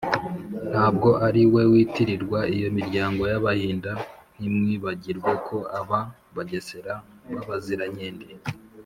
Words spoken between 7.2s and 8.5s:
b’abazirankende